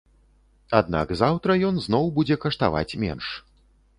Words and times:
Аднак 0.79 1.11
заўтра 1.19 1.57
ён 1.69 1.77
зноў 1.85 2.09
будзе 2.17 2.37
каштаваць 2.45 2.97
менш. 3.07 3.25